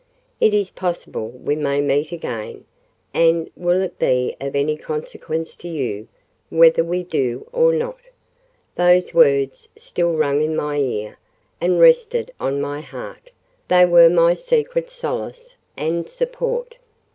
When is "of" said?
4.41-4.55